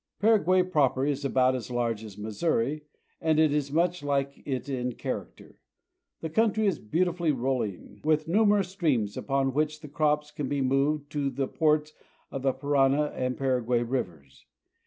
[0.19, 2.85] Paraguay proper is about as large as Missouri,
[3.21, 5.59] and it is much like it in character.
[6.21, 10.59] The country is beautifully roll ing, with numerous streams upon which the crops can be
[10.59, 11.93] moved to the ports
[12.31, 14.47] of the Parana and Paraguay rivers.